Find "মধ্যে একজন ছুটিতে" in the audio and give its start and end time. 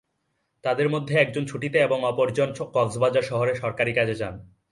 0.89-1.77